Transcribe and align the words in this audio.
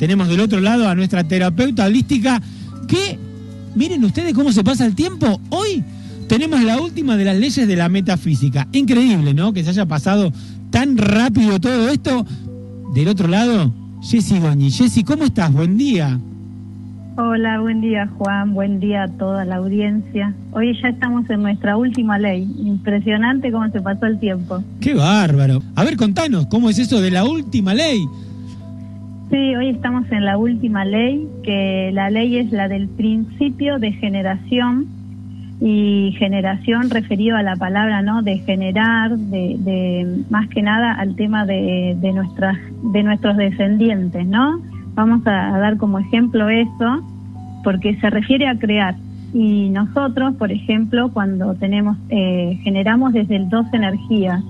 tenemos 0.00 0.28
del 0.28 0.40
otro 0.40 0.60
lado 0.60 0.88
a 0.88 0.94
nuestra 0.94 1.24
terapeuta 1.24 1.84
holística 1.84 2.40
que, 2.88 3.18
miren 3.74 4.02
ustedes 4.02 4.32
cómo 4.32 4.50
se 4.50 4.64
pasa 4.64 4.86
el 4.86 4.94
tiempo. 4.94 5.38
Hoy 5.50 5.84
tenemos 6.26 6.62
la 6.62 6.80
última 6.80 7.18
de 7.18 7.26
las 7.26 7.36
leyes 7.36 7.68
de 7.68 7.76
la 7.76 7.90
metafísica. 7.90 8.66
Increíble, 8.72 9.34
¿no? 9.34 9.52
Que 9.52 9.62
se 9.62 9.68
haya 9.68 9.84
pasado 9.84 10.32
tan 10.70 10.96
rápido 10.96 11.60
todo 11.60 11.90
esto. 11.90 12.24
Del 12.94 13.08
otro 13.08 13.28
lado, 13.28 13.74
Jessy 14.00 14.40
Goñi. 14.40 14.70
Jessy, 14.70 15.04
¿cómo 15.04 15.24
estás? 15.24 15.52
Buen 15.52 15.76
día. 15.76 16.18
Hola, 17.18 17.60
buen 17.60 17.82
día 17.82 18.08
Juan, 18.16 18.54
buen 18.54 18.80
día 18.80 19.02
a 19.02 19.08
toda 19.08 19.44
la 19.44 19.56
audiencia. 19.56 20.32
Hoy 20.52 20.74
ya 20.80 20.88
estamos 20.88 21.28
en 21.28 21.42
nuestra 21.42 21.76
última 21.76 22.18
ley. 22.18 22.48
Impresionante 22.64 23.52
cómo 23.52 23.70
se 23.70 23.82
pasó 23.82 24.06
el 24.06 24.18
tiempo. 24.18 24.64
Qué 24.80 24.94
bárbaro. 24.94 25.62
A 25.74 25.84
ver, 25.84 25.98
contanos, 25.98 26.46
¿cómo 26.46 26.70
es 26.70 26.78
eso 26.78 27.02
de 27.02 27.10
la 27.10 27.24
última 27.24 27.74
ley? 27.74 28.02
Sí, 29.30 29.54
hoy 29.54 29.68
estamos 29.68 30.10
en 30.10 30.24
la 30.24 30.36
última 30.36 30.84
ley, 30.84 31.28
que 31.44 31.90
la 31.92 32.10
ley 32.10 32.38
es 32.38 32.50
la 32.50 32.66
del 32.66 32.88
principio 32.88 33.78
de 33.78 33.92
generación 33.92 34.88
y 35.60 36.16
generación 36.18 36.90
referido 36.90 37.36
a 37.36 37.42
la 37.44 37.54
palabra 37.54 38.02
no 38.02 38.22
de 38.22 38.38
generar 38.38 39.16
de, 39.16 39.56
de 39.58 40.24
más 40.30 40.48
que 40.48 40.62
nada 40.62 40.94
al 40.94 41.14
tema 41.14 41.44
de, 41.44 41.96
de 42.00 42.12
nuestras 42.12 42.56
de 42.82 43.02
nuestros 43.02 43.36
descendientes 43.36 44.26
no 44.26 44.58
vamos 44.94 45.20
a, 45.26 45.58
dar 45.58 45.76
como 45.76 45.98
ejemplo 45.98 46.48
eso 46.48 47.04
porque 47.62 47.94
se 47.96 48.08
refiere 48.08 48.48
a 48.48 48.58
crear. 48.58 48.96
Y 49.32 49.68
nosotros 49.68 50.34
por 50.36 50.50
ejemplo 50.50 51.12
cuando 51.12 51.54
tenemos 51.54 51.96
eh, 52.08 52.58
generamos 52.64 53.12
desde 53.12 53.36
el 53.36 53.48
dos 53.48 53.66
energías 53.72 54.42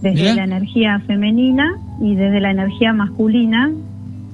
desde 0.00 0.34
la 0.34 0.44
energía 0.44 1.00
femenina 1.00 1.76
y 2.00 2.14
desde 2.14 2.40
la 2.40 2.52
energía 2.52 2.92
masculina 2.92 3.70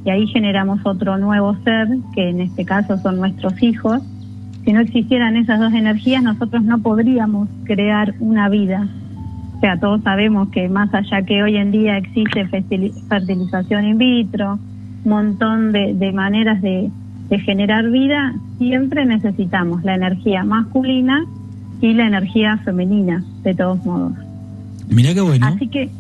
y 0.05 0.11
ahí 0.11 0.27
generamos 0.27 0.81
otro 0.85 1.19
nuevo 1.19 1.57
ser 1.65 1.89
que 2.15 2.31
en 2.31 2.41
este 2.41 2.65
caso 2.65 2.99
son 2.99 3.17
nuestros 3.17 3.63
hijos 3.63 4.03
si 4.65 4.73
no 4.73 4.81
existieran 4.81 5.37
esas 5.37 5.61
dos 5.61 5.75
energías, 5.75 6.23
nosotros 6.23 6.63
no 6.65 6.79
podríamos 6.79 7.49
crear 7.65 8.15
una 8.19 8.49
vida. 8.49 8.89
O 9.57 9.61
sea, 9.61 9.79
todos 9.79 10.03
sabemos 10.03 10.49
que 10.49 10.69
más 10.71 10.93
allá 10.95 11.23
que 11.23 11.43
hoy 11.43 11.57
en 11.57 11.71
día 11.71 11.99
existe 11.99 12.47
fertilización 12.47 13.85
in 13.85 13.99
vitro, 13.99 14.59
montón 15.05 15.73
de, 15.73 16.13
maneras 16.13 16.63
de, 16.63 16.91
generar 17.45 17.91
vida, 17.91 18.35
siempre 18.59 19.05
necesitamos 19.05 19.83
la 19.83 19.97
energía 19.97 20.45
masculina 20.45 21.25
y 21.81 21.93
la 21.93 22.07
energía 22.07 22.59
femenina, 22.59 23.25
de 23.43 23.55
todos 23.55 23.85
modos. 23.85 24.13
Mira 24.89 25.13
qué 25.13 25.21
bueno. 25.21 25.47
Así 25.47 25.67
que, 25.67 25.91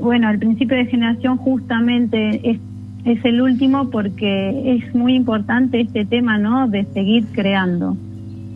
bueno, 0.00 0.30
el 0.30 0.38
principio 0.38 0.76
de 0.76 0.86
generación 0.86 1.36
justamente 1.36 2.50
es, 2.50 2.58
es 3.04 3.24
el 3.24 3.40
último 3.40 3.90
porque 3.90 4.76
es 4.76 4.94
muy 4.94 5.14
importante 5.14 5.80
este 5.80 6.04
tema, 6.04 6.38
¿no? 6.38 6.68
De 6.68 6.84
seguir 6.92 7.26
creando 7.32 7.96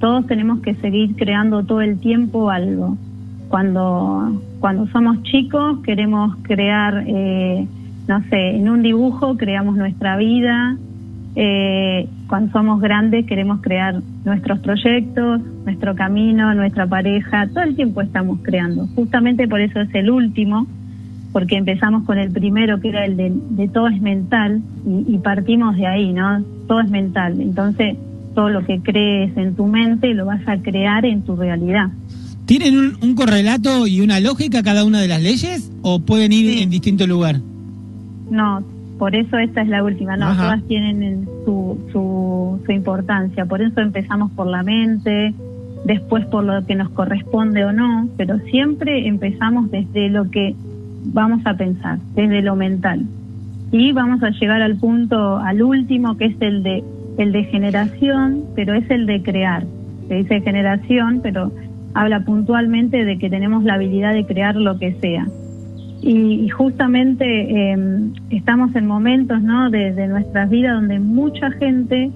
todos 0.03 0.27
tenemos 0.27 0.59
que 0.63 0.75
seguir 0.75 1.15
creando 1.15 1.63
todo 1.63 1.81
el 1.81 2.01
tiempo 2.01 2.51
algo. 2.51 2.97
Cuando, 3.49 4.43
cuando 4.59 4.89
somos 4.89 5.23
chicos 5.23 5.79
queremos 5.85 6.35
crear, 6.43 7.05
eh, 7.07 7.69
no 8.09 8.21
sé, 8.29 8.57
en 8.57 8.69
un 8.69 8.83
dibujo 8.83 9.37
creamos 9.37 9.77
nuestra 9.77 10.17
vida, 10.17 10.77
eh, 11.37 12.09
cuando 12.27 12.51
somos 12.51 12.81
grandes 12.81 13.27
queremos 13.27 13.61
crear 13.61 14.03
nuestros 14.25 14.59
proyectos, 14.59 15.41
nuestro 15.65 15.95
camino, 15.95 16.53
nuestra 16.53 16.85
pareja, 16.85 17.47
todo 17.47 17.63
el 17.63 17.77
tiempo 17.77 18.01
estamos 18.01 18.41
creando. 18.43 18.89
Justamente 18.97 19.47
por 19.47 19.61
eso 19.61 19.83
es 19.83 19.95
el 19.95 20.11
último, 20.11 20.67
porque 21.33 21.57
empezamos 21.57 22.05
con 22.05 22.19
el 22.19 22.31
primero 22.31 22.81
que 22.81 22.91
era 22.91 23.05
el 23.05 23.17
de, 23.17 23.69
todo 23.69 23.89
es 23.89 24.01
mental 24.01 24.61
y, 24.87 25.15
y 25.15 25.19
partimos 25.19 25.77
de 25.77 25.87
ahí, 25.87 26.13
¿no? 26.13 26.45
Todo 26.69 26.81
es 26.81 26.91
mental. 26.91 27.41
Entonces, 27.41 27.97
todo 28.35 28.49
lo 28.49 28.65
que 28.65 28.81
crees 28.81 29.37
en 29.37 29.55
tu 29.55 29.67
mente 29.67 30.15
lo 30.15 30.27
vas 30.27 30.47
a 30.47 30.59
crear 30.59 31.05
en 31.05 31.23
tu 31.23 31.37
realidad. 31.37 31.91
¿Tienen 32.47 32.97
un, 33.01 33.15
correlato 33.15 33.87
y 33.87 34.01
una 34.01 34.21
lógica 34.21 34.63
cada 34.63 34.85
una 34.85 35.01
de 35.01 35.09
las 35.09 35.23
leyes 35.23 35.71
o 35.83 36.01
pueden 36.01 36.33
ir 36.33 36.63
en 36.63 36.71
distinto 36.71 37.07
lugar? 37.07 37.37
No, 38.31 38.63
por 38.99 39.15
eso 39.15 39.39
esta 39.39 39.63
es 39.63 39.69
la 39.69 39.83
última, 39.85 40.17
no, 40.17 40.35
todas 40.35 40.63
tienen 40.65 41.27
su, 41.45 41.79
su, 41.93 42.61
su 42.65 42.73
importancia, 42.73 43.47
por 43.47 43.63
eso 43.63 43.81
empezamos 43.81 44.31
por 44.33 44.47
la 44.47 44.63
mente, 44.63 45.35
después 45.85 46.27
por 46.27 46.45
lo 46.45 46.65
que 46.67 46.75
nos 46.75 46.91
corresponde 46.91 47.65
o 47.65 47.73
no, 47.73 48.09
pero 48.17 48.39
siempre 48.51 49.07
empezamos 49.07 49.71
desde 49.71 50.09
lo 50.09 50.31
que 50.31 50.55
vamos 51.05 51.43
a 51.45 51.55
pensar, 51.55 51.99
desde 52.15 52.43
lo 52.43 52.57
mental. 52.57 53.05
Y 53.71 53.93
vamos 53.93 54.23
a 54.23 54.31
llegar 54.31 54.63
al 54.63 54.77
punto, 54.77 55.39
al 55.39 55.63
último, 55.63 56.17
que 56.17 56.27
es 56.27 56.37
el 56.41 56.63
de 56.63 56.85
el 57.19 57.33
de 57.33 57.45
generación, 57.45 58.45
pero 58.55 58.75
es 58.75 58.89
el 58.91 59.07
de 59.07 59.23
crear. 59.23 59.65
Se 60.09 60.15
dice 60.15 60.41
generación, 60.41 61.21
pero 61.23 61.53
habla 61.95 62.25
puntualmente 62.25 63.05
de 63.05 63.19
que 63.19 63.29
tenemos 63.29 63.65
la 63.65 63.75
habilidad 63.75 64.15
de 64.15 64.25
crear 64.25 64.57
lo 64.57 64.79
que 64.79 64.95
sea. 64.95 65.27
Y, 66.01 66.49
justamente 66.49 67.71
em, 67.71 68.13
estamos 68.31 68.75
en 68.75 68.87
momentos 68.87 69.41
¿no? 69.41 69.71
de, 69.71 69.93
de 69.93 70.09
nuestras 70.09 70.51
vidas 70.51 70.75
donde 70.75 70.99
mucha 70.99 71.51
gente 71.53 72.11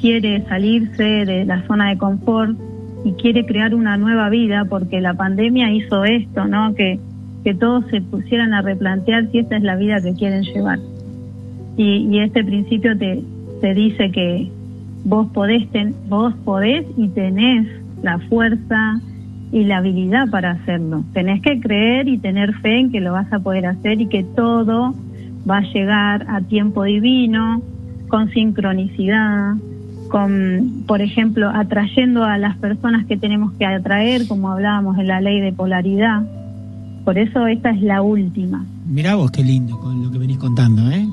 quiere 0.00 0.42
salirse 0.48 1.24
de 1.24 1.44
la 1.44 1.62
zona 1.68 1.90
de 1.90 1.98
confort 1.98 2.58
y 3.04 3.12
quiere 3.12 3.46
crear 3.46 3.74
una 3.74 3.96
nueva 3.96 4.28
vida 4.28 4.64
porque 4.68 5.00
la 5.00 5.14
pandemia 5.14 5.70
hizo 5.70 6.04
esto, 6.04 6.46
¿no? 6.46 6.74
Que, 6.74 6.98
que 7.44 7.54
todos 7.54 7.84
se 7.90 8.00
pusieran 8.00 8.54
a 8.54 8.62
replantear 8.62 9.30
si 9.30 9.38
esta 9.38 9.56
es 9.56 9.62
la 9.62 9.76
vida 9.76 10.00
que 10.00 10.14
quieren 10.14 10.42
llevar. 10.42 10.78
Y, 11.76 12.18
este 12.18 12.44
principio 12.44 12.96
te, 12.96 13.22
te 13.60 13.74
dice 13.74 14.10
que 14.10 14.50
vos 15.04 15.28
podés, 15.32 15.66
vos 16.08 16.34
podés 16.44 16.86
y 16.96 17.08
tenés 17.08 17.66
la 18.02 18.18
fuerza 18.18 19.00
y 19.52 19.64
la 19.64 19.78
habilidad 19.78 20.28
para 20.30 20.52
hacerlo. 20.52 21.04
Tenés 21.12 21.42
que 21.42 21.60
creer 21.60 22.08
y 22.08 22.18
tener 22.18 22.54
fe 22.54 22.80
en 22.80 22.92
que 22.92 23.00
lo 23.00 23.12
vas 23.12 23.32
a 23.32 23.40
poder 23.40 23.66
hacer 23.66 24.00
y 24.00 24.06
que 24.06 24.22
todo 24.22 24.94
va 25.48 25.58
a 25.58 25.72
llegar 25.72 26.26
a 26.28 26.40
tiempo 26.40 26.84
divino, 26.84 27.62
con 28.08 28.30
sincronicidad, 28.30 29.54
con, 30.08 30.84
por 30.86 31.00
ejemplo, 31.00 31.48
atrayendo 31.48 32.24
a 32.24 32.38
las 32.38 32.56
personas 32.58 33.06
que 33.06 33.16
tenemos 33.16 33.52
que 33.54 33.64
atraer, 33.64 34.28
como 34.28 34.50
hablábamos 34.50 34.98
en 34.98 35.08
la 35.08 35.20
ley 35.20 35.40
de 35.40 35.52
polaridad. 35.52 36.22
Por 37.04 37.18
eso 37.18 37.46
esta 37.46 37.70
es 37.70 37.82
la 37.82 38.02
última. 38.02 38.64
Mirá 38.86 39.16
vos 39.16 39.30
qué 39.30 39.42
lindo 39.42 39.78
con 39.80 40.04
lo 40.04 40.10
que 40.10 40.18
venís 40.18 40.38
contando, 40.38 40.90
¿eh? 40.90 41.06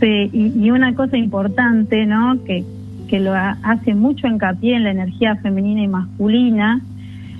Sí, 0.00 0.30
y, 0.32 0.70
una 0.70 0.94
cosa 0.94 1.16
importante, 1.16 2.04
¿no? 2.06 2.42
Que, 2.44 2.64
que 3.08 3.20
lo 3.20 3.32
hace 3.34 3.94
mucho 3.94 4.26
hincapié 4.26 4.76
en 4.76 4.84
la 4.84 4.90
energía 4.90 5.36
femenina 5.36 5.82
y 5.82 5.88
masculina, 5.88 6.80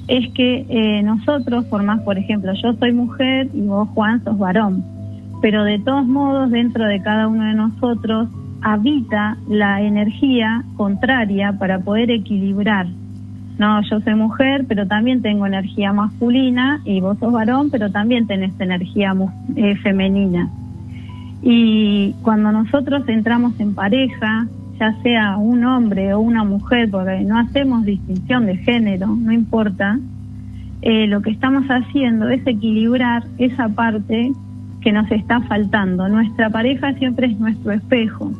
es 0.08 0.30
que 0.34 0.66
eh, 0.68 1.02
nosotros, 1.02 1.64
por 1.66 1.82
más, 1.82 2.00
por 2.02 2.18
ejemplo, 2.18 2.52
yo 2.62 2.74
soy 2.74 2.92
mujer 2.92 3.48
y 3.54 3.62
vos, 3.62 3.88
Juan, 3.94 4.22
sos 4.22 4.38
varón, 4.38 4.84
pero 5.40 5.64
de 5.64 5.78
todos 5.78 6.06
modos, 6.06 6.50
dentro 6.50 6.84
de 6.86 7.00
cada 7.02 7.28
uno 7.28 7.44
de 7.44 7.54
nosotros 7.54 8.28
habita 8.62 9.36
la 9.48 9.82
energía 9.82 10.64
contraria 10.76 11.52
para 11.58 11.80
poder 11.80 12.10
equilibrar. 12.10 12.86
No, 13.58 13.80
yo 13.82 14.00
soy 14.00 14.14
mujer, 14.14 14.64
pero 14.66 14.86
también 14.86 15.22
tengo 15.22 15.46
energía 15.46 15.92
masculina 15.92 16.80
y 16.84 17.00
vos 17.00 17.18
sos 17.18 17.32
varón, 17.32 17.70
pero 17.70 17.90
también 17.90 18.26
tenés 18.26 18.52
energía 18.58 19.14
eh, 19.54 19.76
femenina. 19.76 20.48
Y 21.42 22.14
cuando 22.22 22.50
nosotros 22.50 23.08
entramos 23.08 23.58
en 23.60 23.74
pareja, 23.74 24.46
ya 24.80 24.92
sea 25.02 25.36
un 25.36 25.64
hombre 25.64 26.14
o 26.14 26.20
una 26.20 26.42
mujer, 26.42 26.90
porque 26.90 27.20
no 27.20 27.38
hacemos 27.38 27.84
distinción 27.84 28.46
de 28.46 28.56
género, 28.56 29.06
no 29.06 29.32
importa, 29.32 29.98
eh, 30.82 31.06
lo 31.06 31.22
que 31.22 31.30
estamos 31.30 31.64
haciendo 31.68 32.28
es 32.30 32.44
equilibrar 32.46 33.24
esa 33.38 33.68
parte 33.68 34.32
que 34.80 34.92
nos 34.92 35.10
está 35.12 35.40
faltando. 35.42 36.08
Nuestra 36.08 36.50
pareja 36.50 36.92
siempre 36.94 37.28
es 37.28 37.38
nuestro 37.38 37.72
espejo. 37.72 38.32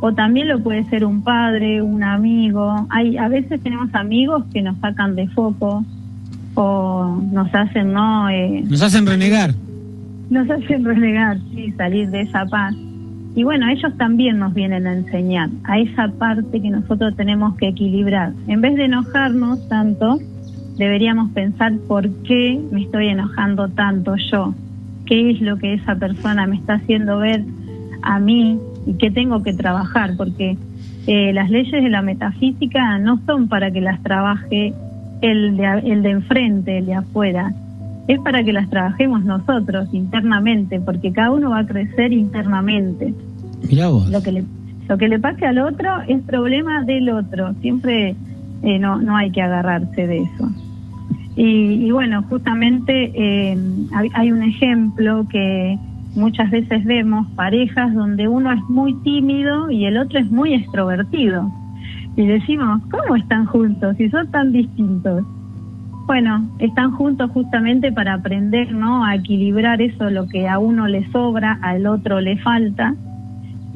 O 0.00 0.12
también 0.12 0.48
lo 0.48 0.60
puede 0.62 0.84
ser 0.84 1.04
un 1.04 1.22
padre, 1.22 1.82
un 1.82 2.02
amigo. 2.02 2.86
Hay, 2.90 3.16
a 3.16 3.28
veces 3.28 3.60
tenemos 3.62 3.92
amigos 3.94 4.44
que 4.52 4.62
nos 4.62 4.78
sacan 4.78 5.16
de 5.16 5.26
foco 5.28 5.84
o 6.54 7.20
nos 7.32 7.52
hacen, 7.54 7.92
¿no? 7.92 8.28
Eh, 8.30 8.64
nos 8.68 8.82
hacen 8.82 9.06
renegar 9.06 9.54
nos 10.30 10.50
hacen 10.50 10.84
renegar, 10.84 11.38
sí, 11.54 11.72
salir 11.76 12.10
de 12.10 12.22
esa 12.22 12.44
paz. 12.46 12.74
Y 13.34 13.44
bueno, 13.44 13.68
ellos 13.68 13.96
también 13.96 14.38
nos 14.38 14.52
vienen 14.52 14.86
a 14.86 14.94
enseñar 14.94 15.48
a 15.64 15.78
esa 15.78 16.08
parte 16.08 16.60
que 16.60 16.70
nosotros 16.70 17.14
tenemos 17.16 17.56
que 17.56 17.68
equilibrar. 17.68 18.32
En 18.46 18.60
vez 18.60 18.74
de 18.74 18.86
enojarnos 18.86 19.68
tanto, 19.68 20.18
deberíamos 20.76 21.30
pensar 21.30 21.72
por 21.86 22.08
qué 22.24 22.60
me 22.72 22.82
estoy 22.82 23.08
enojando 23.08 23.68
tanto 23.68 24.16
yo, 24.30 24.54
qué 25.06 25.30
es 25.30 25.40
lo 25.40 25.56
que 25.56 25.74
esa 25.74 25.94
persona 25.96 26.46
me 26.46 26.56
está 26.56 26.74
haciendo 26.74 27.18
ver 27.18 27.44
a 28.02 28.18
mí 28.18 28.58
y 28.88 28.94
qué 28.94 29.10
tengo 29.10 29.42
que 29.42 29.52
trabajar, 29.52 30.16
porque 30.16 30.56
eh, 31.06 31.32
las 31.34 31.50
leyes 31.50 31.82
de 31.82 31.90
la 31.90 32.02
metafísica 32.02 32.98
no 32.98 33.20
son 33.26 33.48
para 33.48 33.70
que 33.70 33.80
las 33.80 34.02
trabaje 34.02 34.72
el 35.20 35.56
de, 35.56 35.82
el 35.84 36.02
de 36.02 36.10
enfrente, 36.10 36.78
el 36.78 36.86
de 36.86 36.94
afuera, 36.94 37.52
es 38.08 38.18
para 38.20 38.42
que 38.42 38.54
las 38.54 38.70
trabajemos 38.70 39.22
nosotros 39.24 39.88
internamente, 39.92 40.80
porque 40.80 41.12
cada 41.12 41.30
uno 41.30 41.50
va 41.50 41.60
a 41.60 41.66
crecer 41.66 42.12
internamente. 42.12 43.12
Lo 44.10 44.22
que 44.22 44.32
le, 44.32 44.44
lo 44.88 44.96
que 44.96 45.08
le 45.08 45.18
pase 45.18 45.44
al 45.44 45.58
otro 45.58 46.00
es 46.08 46.22
problema 46.22 46.82
del 46.84 47.10
otro. 47.10 47.52
Siempre 47.60 48.16
eh, 48.62 48.78
no, 48.78 48.96
no 49.02 49.16
hay 49.16 49.30
que 49.30 49.42
agarrarse 49.42 50.06
de 50.06 50.18
eso. 50.22 50.50
Y, 51.40 51.92
bueno, 51.92 52.24
justamente 52.28 53.12
eh, 53.14 53.56
hay 54.14 54.32
un 54.32 54.42
ejemplo 54.42 55.24
que 55.30 55.78
muchas 56.14 56.50
veces 56.50 56.84
vemos 56.84 57.26
parejas 57.34 57.94
donde 57.94 58.28
uno 58.28 58.52
es 58.52 58.60
muy 58.68 58.94
tímido 59.02 59.70
y 59.70 59.84
el 59.86 59.98
otro 59.98 60.18
es 60.18 60.30
muy 60.30 60.54
extrovertido. 60.54 61.50
Y 62.16 62.26
decimos, 62.26 62.82
¿cómo 62.90 63.16
están 63.16 63.46
juntos 63.46 63.96
si 63.96 64.08
son 64.10 64.30
tan 64.30 64.52
distintos? 64.52 65.24
Bueno, 66.06 66.48
están 66.58 66.92
juntos 66.92 67.30
justamente 67.32 67.92
para 67.92 68.14
aprender, 68.14 68.72
¿no? 68.72 69.04
A 69.04 69.14
equilibrar 69.14 69.80
eso, 69.82 70.10
lo 70.10 70.26
que 70.26 70.48
a 70.48 70.58
uno 70.58 70.88
le 70.88 71.06
sobra, 71.12 71.58
al 71.62 71.86
otro 71.86 72.20
le 72.20 72.38
falta. 72.38 72.94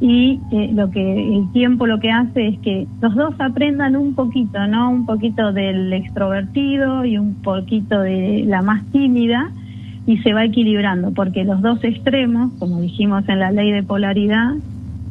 Y 0.01 0.41
eh, 0.51 0.71
lo 0.73 0.91
que 0.91 1.37
el 1.37 1.53
tiempo 1.53 1.87
lo 1.87 2.01
que 2.01 2.11
hace 2.11 2.49
es 2.49 2.59
que 2.61 2.89
los 3.01 3.15
dos 3.15 3.35
aprendan 3.39 3.95
un 3.95 4.15
poquito, 4.15 4.67
¿no? 4.67 4.91
Un 4.91 5.07
poquito 5.07 5.53
del 5.53 5.93
extrovertido 5.93 7.05
y 7.05 7.19
un 7.19 7.35
poquito 7.35 8.01
de 8.01 8.45
la 8.47 8.63
más 8.63 8.83
tímida 8.87 9.53
y 10.07 10.19
se 10.19 10.33
va 10.33 10.45
equilibrando, 10.45 11.13
porque 11.13 11.45
los 11.45 11.63
dos 11.63 11.83
extremos, 11.85 12.53
como 12.59 12.81
dijimos 12.81 13.29
en 13.29 13.39
la 13.39 13.53
ley 13.53 13.71
de 13.71 13.83
polaridad, 13.83 14.55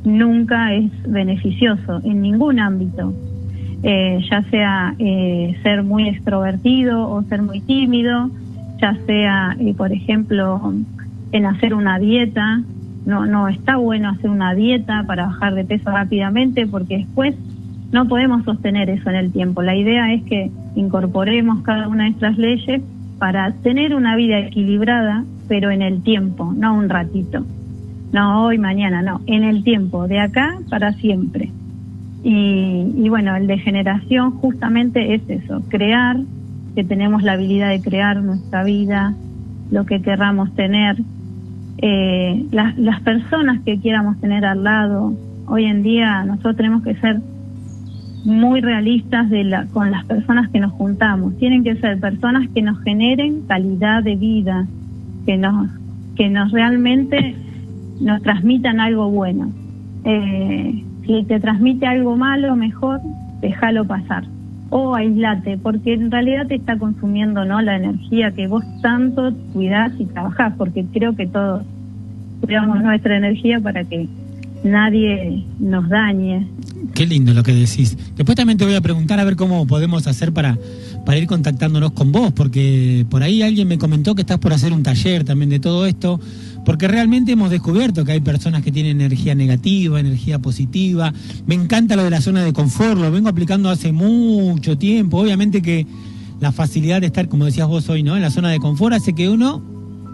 nunca 0.04 0.74
es 0.74 0.92
beneficioso 1.08 2.02
en 2.04 2.22
ningún 2.22 2.60
ámbito. 2.60 3.14
Eh, 3.84 4.20
ya 4.30 4.44
sea 4.44 4.94
eh, 5.00 5.58
ser 5.64 5.84
muy 5.84 6.08
extrovertido 6.10 7.10
o 7.10 7.24
ser 7.24 7.42
muy 7.42 7.62
tímido, 7.62 8.30
ya 8.80 8.96
sea, 9.06 9.56
eh, 9.60 9.74
por 9.76 9.92
ejemplo, 9.92 10.74
en 11.32 11.46
hacer 11.46 11.74
una 11.74 11.98
dieta. 11.98 12.62
No, 13.06 13.26
no 13.26 13.48
está 13.48 13.78
bueno 13.78 14.10
hacer 14.10 14.30
una 14.30 14.54
dieta 14.54 15.04
para 15.08 15.26
bajar 15.26 15.56
de 15.56 15.66
peso 15.66 15.90
rápidamente 15.90 16.68
porque 16.68 17.00
después 17.00 17.34
no 17.92 18.08
podemos 18.08 18.44
sostener 18.46 18.90
eso 18.92 19.10
en 19.10 19.16
el 19.16 19.32
tiempo. 19.32 19.64
La 19.64 19.76
idea 19.76 20.14
es 20.14 20.22
que 20.24 20.52
incorporemos 20.76 21.64
cada 21.64 21.88
una 21.88 22.04
de 22.04 22.12
estas 22.12 22.38
leyes 22.38 22.82
para 23.22 23.52
tener 23.52 23.94
una 23.94 24.16
vida 24.16 24.40
equilibrada, 24.40 25.24
pero 25.48 25.70
en 25.70 25.84
el 25.84 26.02
tiempo, 26.02 26.52
no 26.58 26.74
un 26.74 26.90
ratito. 26.90 27.46
No 28.12 28.46
hoy, 28.46 28.58
mañana, 28.58 29.04
no, 29.04 29.22
en 29.28 29.44
el 29.44 29.64
tiempo, 29.64 30.08
de 30.08 30.20
acá 30.20 30.58
para 30.72 30.94
siempre. 30.94 31.52
Y, 32.24 33.08
bueno, 33.10 33.36
el 33.36 33.46
de 33.46 33.60
generación 33.60 34.32
justamente 34.32 35.14
es 35.14 35.22
eso, 35.30 35.62
crear, 35.70 36.18
que 36.74 36.84
tenemos 36.84 37.22
la 37.22 37.34
habilidad 37.34 37.70
de 37.70 37.80
crear 37.80 38.24
nuestra 38.24 38.64
vida, 38.64 39.14
lo 39.70 39.86
que 39.86 40.02
querramos 40.02 40.56
tener, 40.56 40.96
eh, 41.78 42.44
las, 42.52 42.76
las 42.80 43.02
personas 43.02 43.62
que 43.62 43.80
quieramos 43.80 44.20
tener 44.20 44.46
al 44.46 44.64
lado. 44.64 45.14
Hoy 45.46 45.66
en 45.66 45.84
día 45.84 46.24
nosotros 46.24 46.58
tenemos 46.58 46.82
que 46.82 46.96
ser 46.96 47.22
muy 48.24 48.62
realistas 48.62 49.30
de 49.30 49.44
la, 49.44 49.66
con 49.68 49.92
las 49.92 50.06
personas 50.06 50.50
que 50.50 50.60
nos 50.60 50.72
juntamos. 50.74 51.38
Tienen 51.38 51.64
que 51.64 51.76
ser 51.76 52.00
personas 52.00 52.48
que 52.50 52.62
nos 52.62 52.82
generen 52.84 53.42
calidad 53.48 54.04
de 54.04 54.16
vida, 54.16 54.68
que 55.26 55.38
nos, 55.38 55.70
que 56.16 56.30
nos 56.30 56.52
realmente 56.52 57.36
nos 58.00 58.22
transmitan 58.22 58.80
algo 58.80 59.10
bueno. 59.10 59.52
Eh, 60.04 60.84
si 61.06 61.24
te 61.24 61.40
transmite 61.40 61.86
algo 61.86 62.16
malo, 62.16 62.56
mejor 62.56 63.00
déjalo 63.42 63.86
pasar 63.86 64.24
o 64.72 64.96
aislate, 64.96 65.58
porque 65.58 65.94
en 65.94 66.10
realidad 66.10 66.48
te 66.48 66.56
está 66.56 66.78
consumiendo 66.78 67.44
no 67.44 67.62
la 67.62 67.76
energía 67.76 68.32
que 68.32 68.48
vos 68.48 68.64
tanto 68.82 69.34
cuidás 69.54 69.92
y 70.00 70.06
trabajás, 70.06 70.54
porque 70.58 70.86
creo 70.94 71.14
que 71.16 71.28
todos 71.28 71.64
cuidamos 72.40 72.82
nuestra 72.82 73.18
energía 73.18 73.60
para 73.60 73.84
que 73.84 74.08
nadie 74.64 75.44
nos 75.60 75.90
dañe. 75.90 76.48
Qué 76.94 77.06
lindo 77.06 77.34
lo 77.34 77.44
que 77.44 77.54
decís. 77.54 77.98
Después 78.16 78.36
también 78.36 78.58
te 78.58 78.66
voy 78.66 78.76
a 78.76 78.82
preguntar 78.82 79.20
a 79.20 79.24
ver 79.24 79.36
cómo 79.36 79.68
podemos 79.68 80.08
hacer 80.08 80.34
para, 80.34 80.58
para 81.06 81.18
ir 81.18 81.28
contactándonos 81.28 81.92
con 81.92 82.12
vos, 82.12 82.34
porque 82.34 83.06
por 83.10 83.24
ahí 83.24 83.42
alguien 83.42 83.68
me 83.68 83.78
comentó 83.78 84.16
que 84.16 84.22
estás 84.22 84.40
por 84.40 84.54
hacer 84.54 84.74
un 84.74 84.84
taller 84.84 85.24
también 85.24 85.50
de 85.50 85.60
todo 85.60 85.86
esto 85.86 86.20
porque 86.66 86.88
realmente 86.88 87.32
hemos 87.32 87.50
descubierto 87.50 88.06
que 88.06 88.14
hay 88.14 88.20
personas 88.20 88.64
que 88.64 88.72
tienen 88.72 89.02
energía 89.02 89.36
negativa, 89.36 90.00
energía 90.00 90.40
positiva. 90.40 91.14
Me 91.48 91.56
encanta 91.56 91.96
lo 91.96 92.04
de 92.04 92.10
la 92.10 92.22
zona 92.22 92.44
de 92.44 92.54
confort, 92.54 93.00
lo 93.00 93.12
vengo 93.12 93.30
aplicando 93.30 93.70
hace 93.70 93.92
mucho 93.92 94.78
tiempo. 94.78 95.18
Obviamente 95.20 95.62
que 95.62 95.88
la 96.40 96.52
facilidad 96.52 97.02
de 97.02 97.08
estar, 97.08 97.28
como 97.28 97.46
decías 97.46 97.68
vos 97.68 97.90
hoy, 97.90 98.04
¿no? 98.04 98.16
En 98.16 98.22
la 98.22 98.32
zona 98.32 98.50
de 98.50 98.60
confort 98.60 98.94
hace 98.94 99.14
que 99.14 99.30
uno 99.30 99.64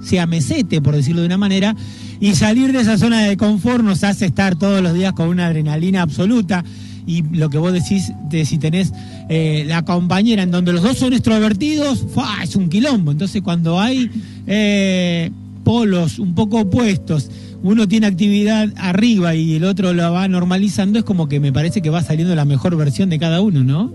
se 0.01 0.19
amesete, 0.19 0.81
por 0.81 0.95
decirlo 0.95 1.21
de 1.21 1.27
una 1.27 1.37
manera, 1.37 1.75
y 2.19 2.33
salir 2.35 2.71
de 2.71 2.81
esa 2.81 2.97
zona 2.97 3.23
de 3.23 3.37
confort 3.37 3.83
nos 3.83 4.03
hace 4.03 4.25
estar 4.25 4.55
todos 4.55 4.81
los 4.81 4.93
días 4.93 5.13
con 5.13 5.29
una 5.29 5.47
adrenalina 5.47 6.01
absoluta. 6.01 6.63
Y 7.05 7.23
lo 7.23 7.49
que 7.49 7.57
vos 7.57 7.71
decís 7.71 8.11
de 8.29 8.43
si 8.43 8.57
tenés 8.57 8.93
eh, 9.29 9.63
la 9.65 9.83
compañera 9.83 10.43
en 10.43 10.51
donde 10.51 10.73
los 10.73 10.83
dos 10.83 10.97
son 10.97 11.13
extrovertidos, 11.13 12.05
es 12.43 12.55
un 12.55 12.69
quilombo. 12.69 13.11
Entonces 13.11 13.41
cuando 13.41 13.79
hay 13.79 14.11
eh, 14.45 15.31
polos 15.63 16.19
un 16.19 16.35
poco 16.35 16.61
opuestos, 16.61 17.31
uno 17.63 17.87
tiene 17.87 18.07
actividad 18.07 18.69
arriba 18.77 19.35
y 19.35 19.55
el 19.55 19.63
otro 19.63 19.93
lo 19.93 20.11
va 20.11 20.27
normalizando, 20.27 20.99
es 20.99 21.05
como 21.05 21.27
que 21.27 21.39
me 21.39 21.53
parece 21.53 21.81
que 21.81 21.89
va 21.89 22.01
saliendo 22.01 22.35
la 22.35 22.45
mejor 22.45 22.75
versión 22.75 23.09
de 23.09 23.19
cada 23.19 23.41
uno, 23.41 23.63
¿no? 23.63 23.91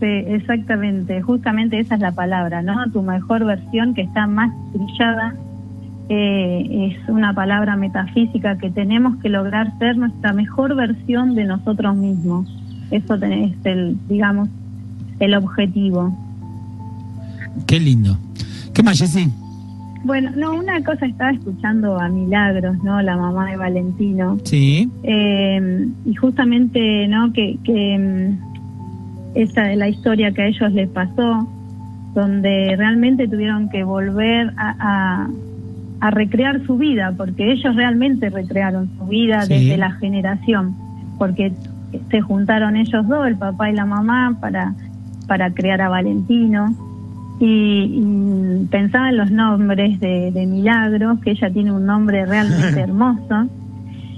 Sí, 0.00 0.08
exactamente, 0.08 1.22
justamente 1.22 1.78
esa 1.78 1.94
es 1.94 2.00
la 2.00 2.12
palabra, 2.12 2.60
¿no? 2.60 2.74
Tu 2.92 3.02
mejor 3.02 3.44
versión 3.44 3.94
que 3.94 4.02
está 4.02 4.26
más 4.26 4.50
brillada 4.72 5.36
eh, 6.14 6.90
es 6.90 7.08
una 7.08 7.32
palabra 7.32 7.74
metafísica 7.74 8.58
que 8.58 8.68
tenemos 8.68 9.16
que 9.22 9.30
lograr 9.30 9.72
ser 9.78 9.96
nuestra 9.96 10.34
mejor 10.34 10.76
versión 10.76 11.34
de 11.34 11.44
nosotros 11.44 11.96
mismos. 11.96 12.54
Eso 12.90 13.14
es 13.14 13.54
el, 13.64 13.96
digamos, 14.08 14.50
el 15.20 15.34
objetivo. 15.34 16.14
Qué 17.66 17.80
lindo. 17.80 18.18
¿Qué 18.74 18.82
más, 18.82 18.98
Jessy? 18.98 19.32
Bueno, 20.04 20.32
no, 20.36 20.54
una 20.54 20.84
cosa 20.84 21.06
estaba 21.06 21.30
escuchando 21.30 21.98
a 21.98 22.10
Milagros, 22.10 22.76
¿no? 22.84 23.00
La 23.00 23.16
mamá 23.16 23.50
de 23.50 23.56
Valentino. 23.56 24.36
Sí. 24.44 24.90
Eh, 25.04 25.88
y 26.04 26.14
justamente, 26.14 27.08
¿no? 27.08 27.32
Que, 27.32 27.56
que 27.64 27.98
mm, 27.98 29.34
esta 29.34 29.62
de 29.62 29.76
la 29.76 29.88
historia 29.88 30.30
que 30.32 30.42
a 30.42 30.46
ellos 30.48 30.72
les 30.72 30.90
pasó, 30.90 31.48
donde 32.14 32.74
realmente 32.76 33.26
tuvieron 33.28 33.70
que 33.70 33.82
volver 33.82 34.52
a, 34.58 34.74
a, 34.78 35.30
recrear 36.10 36.64
su 36.66 36.76
vida, 36.76 37.14
porque 37.16 37.52
ellos 37.52 37.76
realmente 37.76 38.28
recrearon 38.28 38.90
su 38.98 39.06
vida 39.06 39.46
desde 39.46 39.76
la 39.76 39.92
generación, 39.92 40.74
porque 41.18 41.52
se 42.10 42.20
juntaron 42.20 42.76
ellos 42.76 43.06
dos, 43.06 43.26
el 43.26 43.36
papá 43.36 43.70
y 43.70 43.74
la 43.74 43.84
mamá, 43.84 44.36
para, 44.40 44.74
para 45.26 45.52
crear 45.52 45.80
a 45.80 45.88
Valentino 45.88 46.74
y, 47.38 48.66
pensaba 48.70 49.10
en 49.10 49.16
los 49.16 49.30
nombres 49.30 49.98
de, 50.00 50.30
de, 50.30 50.46
Milagros, 50.46 51.20
que 51.20 51.32
ella 51.32 51.50
tiene 51.50 51.72
un 51.72 51.86
nombre 51.86 52.24
realmente 52.24 52.80
hermoso, 52.80 53.48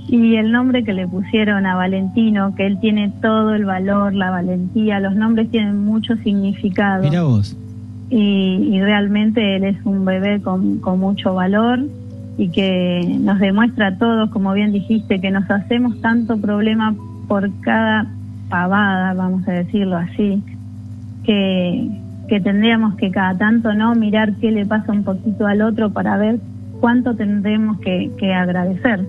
y 0.09 0.37
el 0.37 0.53
nombre 0.53 0.85
que 0.85 0.93
le 0.93 1.09
pusieron 1.09 1.65
a 1.65 1.75
Valentino, 1.75 2.55
que 2.55 2.67
él 2.67 2.79
tiene 2.81 3.11
todo 3.23 3.55
el 3.55 3.65
valor, 3.65 4.15
la 4.15 4.31
valentía, 4.31 5.01
los 5.01 5.17
nombres 5.17 5.51
tienen 5.51 5.85
mucho 5.85 6.17
significado. 6.17 7.03
Mira 7.03 7.23
vos. 7.23 7.57
Y, 8.17 8.81
realmente 8.81 9.57
él 9.57 9.65
es 9.65 9.77
un 9.85 10.05
bebé 10.05 10.41
con, 10.41 10.81
mucho 11.01 11.35
valor 11.35 11.81
y 12.39 12.49
que 12.51 13.19
nos 13.19 13.41
demuestra 13.41 13.89
a 13.89 13.99
todos, 13.99 14.31
como 14.31 14.53
bien 14.53 14.73
dijiste, 14.73 15.21
que 15.21 15.33
nos 15.33 15.51
hacemos 15.51 16.01
tanto 16.01 16.37
problema 16.41 16.95
por 17.27 17.51
cada 17.63 18.07
pavada, 18.49 19.15
vamos 19.15 19.49
a 19.49 19.53
decirlo 19.53 19.97
así, 19.97 20.41
que, 21.25 21.89
que 22.29 22.41
tendríamos 22.41 22.95
que 22.95 23.11
cada 23.11 23.37
tanto 23.37 23.75
no 23.75 23.97
mirar 23.97 24.35
qué 24.35 24.53
le 24.53 24.65
pasa 24.65 24.93
un 24.93 25.03
poquito 25.03 25.49
al 25.49 25.63
otro 25.63 25.91
para 25.91 26.17
ver 26.17 26.39
cuánto 26.81 27.17
tendremos 27.17 27.81
que, 27.81 28.33
agradecer, 28.33 29.01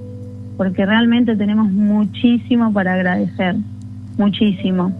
porque 0.57 0.83
realmente 0.83 1.35
tenemos 1.35 1.71
muchísimo 1.71 2.73
para 2.73 2.95
agradecer, 2.95 3.55
muchísimo. 4.17 4.91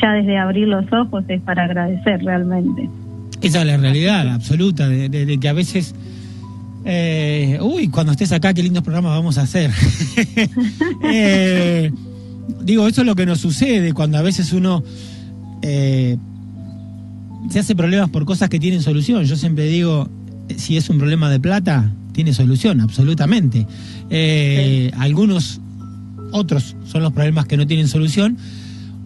Ya 0.00 0.12
desde 0.12 0.38
abrir 0.38 0.68
los 0.68 0.92
ojos 0.92 1.24
es 1.26 1.40
para 1.40 1.64
agradecer 1.64 2.22
realmente. 2.22 2.88
Esa 3.40 3.60
es 3.60 3.66
la 3.66 3.76
realidad 3.76 4.28
absoluta, 4.28 4.88
de, 4.88 5.38
que 5.40 5.48
a 5.48 5.52
veces, 5.52 5.94
eh, 6.84 7.58
uy, 7.60 7.88
cuando 7.88 8.12
estés 8.12 8.32
acá, 8.32 8.52
qué 8.52 8.62
lindos 8.62 8.82
programas 8.82 9.12
vamos 9.12 9.38
a 9.38 9.42
hacer. 9.42 9.70
Eh, 11.10 11.90
digo, 12.62 12.86
eso 12.86 13.00
es 13.02 13.06
lo 13.06 13.14
que 13.14 13.24
nos 13.24 13.40
sucede 13.40 13.92
cuando 13.92 14.18
a 14.18 14.22
veces 14.22 14.52
uno 14.52 14.82
eh, 15.62 16.16
se 17.50 17.58
hace 17.58 17.74
problemas 17.74 18.10
por 18.10 18.24
cosas 18.24 18.48
que 18.48 18.58
tienen 18.58 18.82
solución. 18.82 19.24
Yo 19.24 19.36
siempre 19.36 19.64
digo, 19.66 20.08
si 20.56 20.76
es 20.76 20.90
un 20.90 20.98
problema 20.98 21.30
de 21.30 21.40
plata, 21.40 21.90
tiene 22.12 22.34
solución, 22.34 22.80
absolutamente. 22.80 23.66
Eh, 24.10 24.90
algunos 24.98 25.60
otros 26.32 26.76
son 26.86 27.02
los 27.02 27.12
problemas 27.12 27.46
que 27.46 27.56
no 27.56 27.66
tienen 27.66 27.88
solución, 27.88 28.36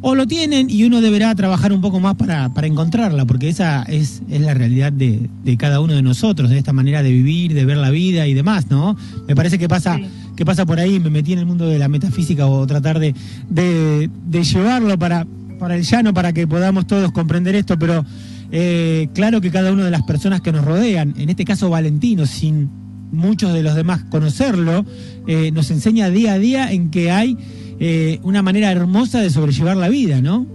o 0.03 0.15
lo 0.15 0.27
tienen 0.27 0.69
y 0.69 0.85
uno 0.85 1.01
deberá 1.01 1.35
trabajar 1.35 1.73
un 1.73 1.81
poco 1.81 2.01
más 2.01 2.17
para, 2.17 2.53
para 2.53 2.67
encontrarla, 2.67 3.25
porque 3.25 3.49
esa 3.49 3.85
es, 3.85 4.21
es 4.29 4.41
la 4.41 4.53
realidad 4.53 4.93
de, 4.93 5.31
de, 5.45 5.57
cada 5.57 5.81
uno 5.81 5.95
de 5.95 6.03
nosotros, 6.03 6.51
de 6.51 6.59
esta 6.59 6.73
manera 6.73 7.03
de 7.03 7.11
vivir, 7.11 7.55
de 7.55 7.65
ver 7.65 7.77
la 7.79 7.91
vida 7.91 8.27
y 8.27 8.35
demás, 8.35 8.69
¿no? 8.69 8.97
Me 9.29 9.35
parece 9.35 9.59
que 9.59 9.69
pasa 9.69 9.99
que 10.37 10.45
pasa 10.45 10.67
por 10.67 10.79
ahí, 10.81 10.99
me 10.99 11.11
metí 11.11 11.33
en 11.33 11.39
el 11.39 11.47
mundo 11.47 11.67
de 11.67 11.79
la 11.79 11.89
metafísica 11.89 12.47
o 12.47 12.67
tratar 12.67 12.99
de, 12.99 13.15
de, 13.49 14.45
llevarlo 14.45 14.99
para, 14.99 15.27
para 15.59 15.77
el 15.77 15.83
llano, 15.83 16.15
para 16.15 16.33
que 16.33 16.47
podamos 16.47 16.87
todos 16.87 17.13
comprender 17.13 17.55
esto, 17.55 17.79
pero 17.79 18.05
eh, 18.51 19.09
claro 19.15 19.41
que 19.41 19.51
cada 19.51 19.73
una 19.73 19.85
de 19.85 19.91
las 19.91 20.03
personas 20.03 20.41
que 20.41 20.53
nos 20.53 20.65
rodean, 20.65 21.15
en 21.19 21.29
este 21.31 21.45
caso 21.45 21.71
Valentino, 21.71 22.27
sin 22.27 22.71
muchos 23.13 23.53
de 23.53 23.63
los 23.63 23.75
demás 23.75 24.05
conocerlo, 24.05 24.87
eh, 25.27 25.51
nos 25.53 25.71
enseña 25.71 26.09
día 26.11 26.33
a 26.33 26.39
día 26.39 26.73
en 26.73 26.91
que 26.91 27.11
hay 27.11 27.37
eh, 27.81 28.21
una 28.23 28.43
manera 28.43 28.71
hermosa 28.71 29.21
de 29.21 29.31
sobrellevar 29.31 29.77
la 29.77 29.89
vida, 29.89 30.21
¿no? 30.21 30.47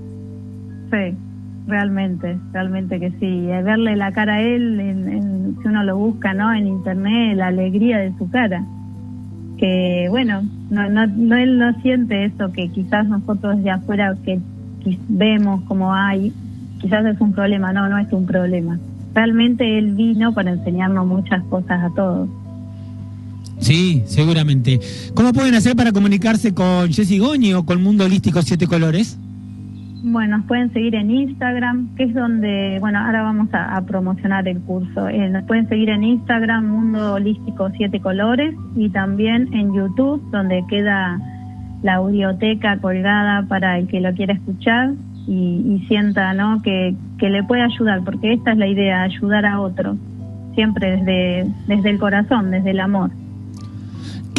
Sí, 0.92 1.16
realmente, 1.68 2.38
realmente 2.54 3.00
que 3.00 3.12
sí. 3.20 3.46
Verle 3.64 3.96
la 3.96 4.12
cara 4.12 4.36
a 4.36 4.42
él, 4.42 5.56
si 5.62 5.68
uno 5.68 5.84
lo 5.84 5.98
busca, 5.98 6.34
¿no? 6.34 6.54
En 6.54 6.68
internet, 6.68 7.38
la 7.38 7.48
alegría 7.48 8.00
de 8.00 8.14
su 8.18 8.30
cara. 8.30 8.64
Que 9.58 10.08
bueno, 10.10 10.44
no, 10.70 10.90
no, 10.90 11.36
él 11.36 11.58
no 11.58 11.74
siente 11.82 12.26
eso 12.26 12.52
que 12.52 12.70
quizás 12.70 13.08
nosotros 13.08 13.64
de 13.64 13.72
afuera 13.72 14.16
que 14.24 14.40
vemos 15.10 15.62
como 15.64 15.94
hay, 15.94 16.32
quizás 16.80 17.06
es 17.06 17.20
un 17.20 17.34
problema. 17.34 17.74
No, 17.74 17.90
no 17.90 17.98
es 17.98 18.12
un 18.14 18.26
problema. 18.26 18.80
Realmente 19.14 19.78
él 19.78 19.96
vino 19.96 20.34
para 20.34 20.52
enseñarnos 20.52 21.06
muchas 21.08 21.44
cosas 21.46 21.84
a 21.84 21.90
todos. 21.96 22.30
Sí, 23.60 24.04
seguramente. 24.06 24.80
¿Cómo 25.14 25.34
pueden 25.34 25.56
hacer 25.56 25.76
para 25.76 25.92
comunicarse 25.92 26.54
con 26.54 26.92
Jessy 26.92 27.20
Goñi 27.20 27.54
o 27.54 27.66
con 27.66 27.82
Mundo 27.82 28.06
Holístico 28.06 28.42
Siete 28.42 28.68
Colores? 28.68 29.20
Bueno, 30.04 30.38
nos 30.38 30.46
pueden 30.46 30.72
seguir 30.74 30.96
en 30.96 31.10
Instagram, 31.10 31.96
que 31.96 32.04
es 32.04 32.14
donde, 32.14 32.78
bueno, 32.80 33.00
ahora 33.00 33.24
vamos 33.24 33.50
a, 33.52 33.82
promocionar 33.82 34.48
el 34.48 34.60
curso. 34.60 35.10
Eh, 35.10 35.28
nos 35.30 35.44
pueden 35.46 35.68
seguir 35.68 35.90
en 35.90 36.04
Instagram, 36.04 36.66
Mundo 36.66 37.16
Holístico 37.16 37.70
Siete 37.76 38.00
Colores, 38.00 38.54
y 38.76 38.90
también 38.90 39.52
en 39.54 39.74
YouTube, 39.74 40.22
donde 40.32 40.64
queda 40.70 41.20
la 41.82 41.96
audioteca 41.96 42.78
colgada 42.78 43.48
para 43.48 43.80
el 43.80 43.88
que 43.88 44.00
lo 44.00 44.14
quiera 44.14 44.34
escuchar 44.34 44.94
y, 45.28 45.84
sienta, 45.88 46.34
¿no? 46.34 46.62
Que, 46.62 46.96
que 47.18 47.30
le 47.30 47.44
puede 47.44 47.64
ayudar, 47.64 48.04
porque 48.06 48.34
esta 48.34 48.52
es 48.52 48.58
la 48.60 48.68
idea, 48.68 49.02
ayudar 49.02 49.46
a 49.46 49.60
otro, 49.60 49.98
siempre 50.54 50.98
desde, 50.98 51.52
desde 51.68 51.90
el 51.90 52.00
corazón, 52.00 52.52
desde 52.52 52.72
el 52.72 52.80
amor 52.80 53.12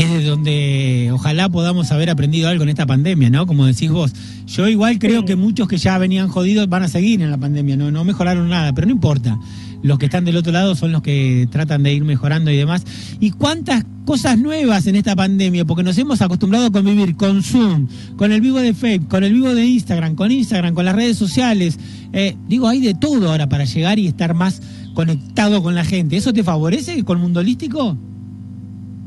es 0.04 0.10
de 0.10 0.24
donde 0.24 1.10
ojalá 1.12 1.48
podamos 1.48 1.90
haber 1.92 2.10
aprendido 2.10 2.48
algo 2.48 2.62
en 2.62 2.68
esta 2.68 2.86
pandemia, 2.86 3.30
¿no? 3.30 3.46
Como 3.46 3.66
decís 3.66 3.90
vos. 3.90 4.12
Yo 4.46 4.68
igual 4.68 4.98
creo 4.98 5.24
que 5.24 5.36
muchos 5.36 5.68
que 5.68 5.76
ya 5.76 5.98
venían 5.98 6.28
jodidos 6.28 6.68
van 6.68 6.82
a 6.82 6.88
seguir 6.88 7.20
en 7.22 7.30
la 7.30 7.38
pandemia, 7.38 7.76
no, 7.76 7.90
no 7.90 8.04
mejoraron 8.04 8.48
nada, 8.48 8.72
pero 8.72 8.86
no 8.86 8.92
importa. 8.92 9.38
Los 9.82 9.98
que 9.98 10.06
están 10.06 10.24
del 10.24 10.36
otro 10.36 10.52
lado 10.52 10.74
son 10.74 10.92
los 10.92 11.02
que 11.02 11.48
tratan 11.50 11.82
de 11.82 11.92
ir 11.92 12.04
mejorando 12.04 12.50
y 12.50 12.56
demás. 12.56 12.84
¿Y 13.20 13.30
cuántas 13.30 13.84
cosas 14.04 14.38
nuevas 14.38 14.86
en 14.86 14.96
esta 14.96 15.14
pandemia? 15.14 15.64
Porque 15.64 15.84
nos 15.84 15.96
hemos 15.98 16.20
acostumbrado 16.20 16.66
a 16.66 16.70
convivir 16.70 17.16
con 17.16 17.42
Zoom, 17.42 17.86
con 18.16 18.32
el 18.32 18.40
vivo 18.40 18.58
de 18.58 18.74
Facebook, 18.74 19.08
con 19.08 19.22
el 19.22 19.32
vivo 19.32 19.54
de 19.54 19.66
Instagram, 19.66 20.16
con 20.16 20.32
Instagram, 20.32 20.74
con 20.74 20.84
las 20.84 20.96
redes 20.96 21.16
sociales. 21.16 21.78
Eh, 22.12 22.36
digo, 22.48 22.68
hay 22.68 22.80
de 22.80 22.94
todo 22.94 23.30
ahora 23.30 23.48
para 23.48 23.64
llegar 23.64 23.98
y 23.98 24.08
estar 24.08 24.34
más 24.34 24.62
conectado 24.94 25.62
con 25.62 25.74
la 25.74 25.84
gente. 25.84 26.16
¿Eso 26.16 26.32
te 26.32 26.42
favorece 26.42 27.04
con 27.04 27.20
Mundo 27.20 27.40
Holístico? 27.40 27.96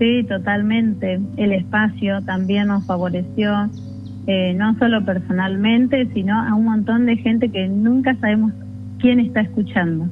Sí, 0.01 0.25
totalmente. 0.27 1.21
El 1.37 1.51
espacio 1.51 2.23
también 2.23 2.69
nos 2.69 2.83
favoreció, 2.87 3.69
eh, 4.25 4.55
no 4.57 4.75
solo 4.79 5.05
personalmente, 5.05 6.09
sino 6.15 6.41
a 6.41 6.55
un 6.55 6.65
montón 6.65 7.05
de 7.05 7.17
gente 7.17 7.49
que 7.49 7.67
nunca 7.67 8.17
sabemos 8.19 8.51
quién 8.99 9.19
está 9.19 9.41
escuchando 9.41 10.09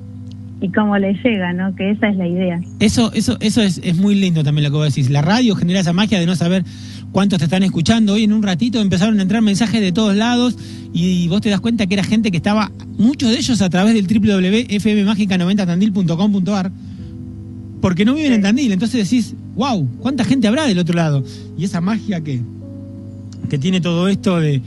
y 0.61 0.71
cómo 0.71 0.95
le 0.99 1.15
llega, 1.15 1.53
¿no? 1.53 1.75
Que 1.75 1.89
esa 1.89 2.09
es 2.09 2.17
la 2.17 2.27
idea. 2.27 2.61
Eso, 2.79 3.11
eso, 3.13 3.37
eso 3.39 3.63
es, 3.63 3.81
es 3.83 3.97
muy 3.97 4.13
lindo 4.13 4.43
también 4.43 4.65
lo 4.65 4.69
que 4.69 4.77
vos 4.77 4.93
decís. 4.93 5.09
La 5.09 5.23
radio 5.23 5.55
genera 5.55 5.79
esa 5.79 5.91
magia 5.91 6.19
de 6.19 6.27
no 6.27 6.35
saber 6.35 6.63
cuántos 7.11 7.39
te 7.39 7.45
están 7.45 7.63
escuchando. 7.63 8.13
Hoy 8.13 8.25
en 8.25 8.33
un 8.33 8.43
ratito 8.43 8.79
empezaron 8.81 9.17
a 9.17 9.23
entrar 9.23 9.41
mensajes 9.41 9.81
de 9.81 9.91
todos 9.91 10.15
lados 10.15 10.55
y 10.93 11.27
vos 11.29 11.41
te 11.41 11.49
das 11.49 11.61
cuenta 11.61 11.87
que 11.87 11.95
era 11.95 12.03
gente 12.03 12.29
que 12.29 12.37
estaba, 12.37 12.71
muchos 12.99 13.31
de 13.31 13.37
ellos 13.37 13.59
a 13.63 13.71
través 13.71 13.95
del 13.95 14.05
www.fmmagica90tandil.com.ar 14.05 16.71
porque 17.81 18.05
no 18.05 18.13
viven 18.13 18.33
en 18.33 18.41
Tandil. 18.41 18.71
Entonces 18.71 19.09
decís, 19.09 19.35
wow, 19.55 19.87
¿cuánta 19.99 20.23
gente 20.23 20.47
habrá 20.47 20.65
del 20.65 20.79
otro 20.79 20.95
lado? 20.95 21.23
Y 21.57 21.65
esa 21.65 21.81
magia 21.81 22.21
que, 22.21 22.41
que 23.49 23.57
tiene 23.57 23.81
todo 23.81 24.07
esto 24.07 24.39
de, 24.39 24.61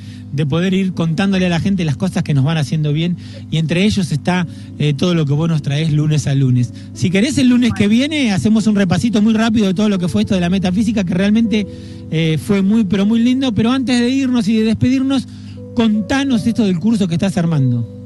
poder 0.49 0.75
ir 0.75 0.93
contándole 0.93 1.47
a 1.47 1.49
la 1.51 1.61
gente 1.61 1.85
las 1.85 1.97
cosas 1.97 2.23
que 2.23 2.35
nos 2.35 2.45
van 2.45 2.57
haciendo 2.57 2.93
bien 2.93 3.17
y 3.51 3.59
entre 3.59 3.85
ellos 3.85 4.11
está 4.13 4.47
eh, 4.79 4.95
todo 4.95 5.15
lo 5.15 5.27
que 5.27 5.35
vos 5.35 5.49
nos 5.49 5.63
traes 5.63 5.93
lunes 5.93 6.27
a 6.27 6.35
lunes. 6.35 6.73
Si 6.95 7.11
querés 7.11 7.39
el 7.39 7.49
lunes 7.49 7.73
que 7.77 7.87
viene 7.87 8.33
hacemos 8.33 8.67
un 8.67 8.75
repasito 8.75 9.23
muy 9.23 9.35
rápido 9.35 9.67
de 9.67 9.75
todo 9.75 9.89
lo 9.89 9.99
que 9.99 10.09
fue 10.09 10.23
esto 10.23 10.35
de 10.35 10.41
la 10.41 10.49
metafísica 10.51 11.05
que 11.05 11.15
realmente 11.15 11.67
eh, 12.11 12.39
fue 12.45 12.63
muy 12.63 12.85
pero 12.85 13.07
muy 13.07 13.21
lindo, 13.21 13.55
pero 13.55 13.71
antes 13.71 14.01
de 14.01 14.09
irnos 14.09 14.49
y 14.49 14.57
de 14.57 14.65
despedirnos, 14.65 15.29
contanos 15.77 16.47
esto 16.47 16.65
del 16.65 16.81
curso 16.81 17.07
que 17.07 17.15
estás 17.15 17.37
armando. 17.37 18.02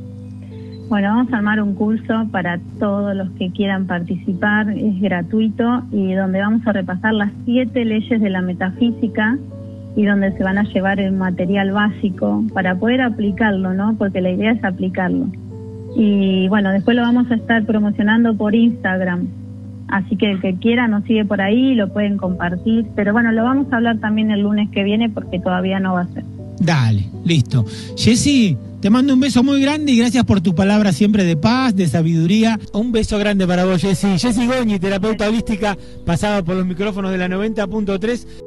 Bueno, 0.89 1.09
vamos 1.09 1.33
a 1.33 1.39
armar 1.39 1.61
un 1.61 1.75
curso 1.75 2.29
para 2.31 2.61
todos 2.79 3.17
los 3.17 3.29
que 3.33 3.51
quieran 3.51 3.87
participar, 3.87 4.71
es 4.71 5.01
gratuito 5.01 5.83
y 5.91 6.15
donde 6.15 6.41
vamos 6.41 6.65
a 6.65 6.73
repasar 6.73 7.13
las 7.13 7.33
siete 7.45 7.85
leyes 7.85 8.21
de 8.21 8.31
la 8.31 8.41
metafísica 8.41 9.37
y 9.97 10.05
donde 10.05 10.31
se 10.37 10.45
van 10.45 10.59
a 10.59 10.63
llevar 10.63 11.01
el 11.01 11.13
material 11.13 11.73
básico 11.73 12.45
para 12.55 12.77
poder 12.77 13.01
aplicarlo, 13.01 13.75
¿no? 13.75 13.97
Porque 13.99 14.21
la 14.21 14.31
idea 14.31 14.53
es 14.53 14.63
aplicarlo. 14.63 15.27
Y 15.97 16.47
bueno, 16.49 16.71
después 16.71 16.97
lo 16.97 17.03
vamos 17.03 17.31
a 17.31 17.35
estar 17.35 17.65
promocionando 17.65 18.37
por 18.37 18.55
Instagram. 18.55 19.27
Así 19.89 20.17
que 20.17 20.31
el 20.31 20.41
que 20.41 20.57
quiera 20.57 20.87
nos 20.87 21.05
sigue 21.05 21.25
por 21.25 21.41
ahí, 21.41 21.75
lo 21.75 21.93
pueden 21.93 22.19
compartir. 22.19 22.87
Pero 22.95 23.13
bueno, 23.13 23.33
lo 23.33 23.43
vamos 23.43 23.73
a 23.73 23.77
hablar 23.77 23.99
también 23.99 24.31
el 24.31 24.43
lunes 24.43 24.69
que 24.71 24.85
viene 24.85 25.09
porque 25.09 25.41
todavía 25.41 25.81
no 25.81 25.95
va 25.95 26.03
a 26.03 26.09
ser. 26.09 26.25
Dale, 26.61 27.07
listo. 27.25 27.65
Jessy, 27.97 28.57
te 28.87 28.91
mando 28.91 29.15
un 29.15 29.19
beso 29.19 29.43
muy 29.43 29.61
grande 29.61 29.91
y 29.91 29.99
gracias 29.99 30.25
por 30.25 30.41
tu 30.41 30.55
palabra 30.55 30.93
siempre 30.93 31.25
de 31.25 31.37
paz, 31.37 31.75
de 31.75 31.89
sabiduría. 31.89 32.61
Un 32.73 32.93
beso 32.93 33.19
grande 33.19 33.45
para 33.45 33.65
vos, 33.65 33.83
Jessy. 33.83 34.17
Jessy 34.17 34.47
Goñi, 34.47 34.79
terapeuta 34.79 35.27
holística, 35.27 35.77
pasada 36.05 36.45
por 36.45 36.55
los 36.55 36.65
micrófonos 36.65 37.11
de 37.11 37.19
la 37.19 37.27
90.3. 37.27 38.46